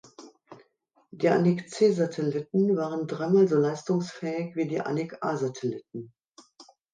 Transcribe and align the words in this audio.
Die 1.11 1.29
Anik-C-Satelliten 1.29 2.75
waren 2.75 3.05
dreimal 3.07 3.47
so 3.47 3.57
leistungsfähig 3.59 4.55
wie 4.55 4.67
die 4.67 4.81
Anik-A-Satelliten. 4.81 6.11